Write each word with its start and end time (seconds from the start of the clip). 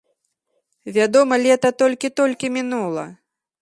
Вядома, 0.95 1.39
лета 1.45 1.73
толькі-толькі 1.85 2.55
мінула! 2.59 3.03